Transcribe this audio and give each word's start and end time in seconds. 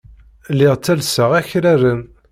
Lliɣ 0.53 0.73
ttellseɣ 0.77 1.31
akraren. 1.39 2.01